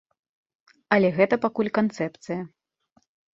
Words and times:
Але 0.97 1.11
гэта 1.17 1.35
пакуль 1.45 1.69
канцэпцыя. 1.79 2.41